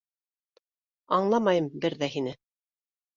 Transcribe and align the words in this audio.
Аңламайым 1.17 1.67
бер 1.83 1.97
ҙә 1.99 2.09
һине. 2.15 2.33